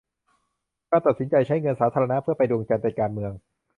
[0.89, 3.31] การตัดสินใจใช้เงินสาธารณะเพื่อไปดวงจันทร์ เป็นการเมือง